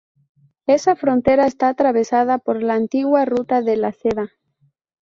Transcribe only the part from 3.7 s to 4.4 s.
la seda.